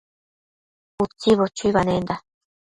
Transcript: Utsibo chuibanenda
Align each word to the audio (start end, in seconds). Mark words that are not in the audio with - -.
Utsibo 1.03 1.45
chuibanenda 1.55 2.15